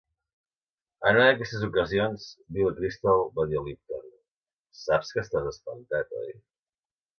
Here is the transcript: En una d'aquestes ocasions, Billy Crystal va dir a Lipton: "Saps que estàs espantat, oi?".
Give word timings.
En 1.09 1.19
una 1.19 1.27
d'aquestes 1.31 1.65
ocasions, 1.67 2.25
Billy 2.57 2.73
Crystal 2.79 3.23
va 3.37 3.47
dir 3.53 3.61
a 3.61 3.63
Lipton: 3.69 4.09
"Saps 4.87 5.15
que 5.15 5.25
estàs 5.27 5.49
espantat, 5.55 6.21
oi?". 6.25 6.37